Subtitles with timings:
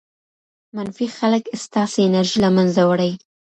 [0.75, 3.11] منفي خلک ستاسې انرژي له منځه وړي.